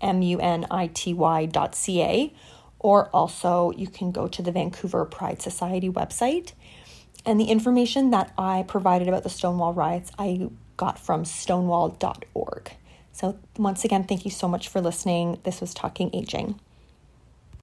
M-U-N-I-T-Y 0.00 1.46
dot 1.46 1.74
C-A, 1.74 2.32
or 2.78 3.08
also 3.08 3.72
you 3.72 3.86
can 3.86 4.10
go 4.10 4.26
to 4.28 4.42
the 4.42 4.52
Vancouver 4.52 5.04
Pride 5.04 5.42
Society 5.42 5.90
website. 5.90 6.52
And 7.26 7.38
the 7.38 7.44
information 7.44 8.10
that 8.12 8.32
I 8.38 8.64
provided 8.66 9.08
about 9.08 9.24
the 9.24 9.28
Stonewall 9.28 9.74
riots, 9.74 10.10
I 10.18 10.48
got 10.76 10.98
from 10.98 11.24
stonewall.org. 11.26 12.70
So, 13.12 13.38
once 13.58 13.84
again, 13.84 14.04
thank 14.04 14.24
you 14.24 14.30
so 14.30 14.48
much 14.48 14.68
for 14.68 14.80
listening. 14.80 15.38
This 15.44 15.60
was 15.60 15.74
Talking 15.74 16.10
Aging. 16.14 16.58